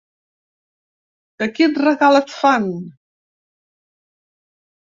De 1.43 1.49
quin 1.59 1.75
regal 1.85 2.19
et 2.21 2.35
fan? 2.39 2.67